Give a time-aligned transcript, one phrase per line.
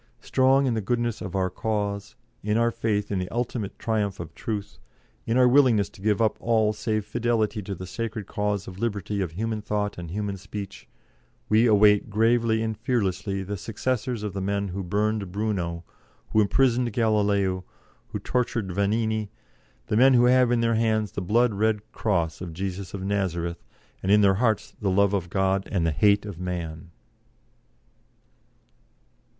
[0.19, 4.33] Strong in the goodness of our cause, in our faith in the ultimate triumph of
[4.33, 4.79] Truth,
[5.27, 9.21] in our willingness to give up all save fidelity to the sacred cause of liberty
[9.21, 10.87] of human thought and human speech,
[11.49, 15.83] we await gravely and fearlessly the successors of the men who burned Bruno,
[16.31, 17.63] who imprisoned Galileo,
[18.07, 19.29] who tortured Vanini
[19.85, 23.63] the men who have in their hands the blood red cross of Jesus of Nazareth,
[24.01, 26.89] and in their hearts the love of God and the hate of man."